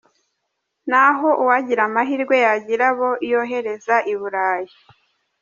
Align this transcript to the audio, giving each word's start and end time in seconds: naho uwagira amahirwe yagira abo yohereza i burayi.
naho 0.89 1.27
uwagira 1.41 1.81
amahirwe 1.89 2.35
yagira 2.45 2.85
abo 2.91 3.09
yohereza 3.31 3.95
i 4.11 4.13
burayi. 4.19 4.73